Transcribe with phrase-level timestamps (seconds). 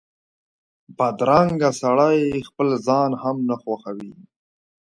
[0.97, 4.11] بدرنګه سړی خپل ځان هم نه خوښوي